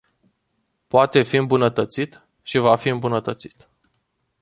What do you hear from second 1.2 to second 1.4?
fi